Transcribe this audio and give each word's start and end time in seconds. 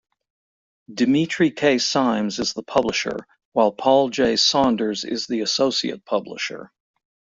Dimitri 0.91 1.51
K. 1.51 1.77
Simes 1.77 2.39
is 2.39 2.53
the 2.53 2.63
publisher, 2.63 3.17
while 3.53 3.71
Paul 3.71 4.09
J. 4.09 4.35
Saunders 4.35 5.03
is 5.05 5.27
the 5.27 5.41
associate 5.41 6.03
publisher. 6.05 6.71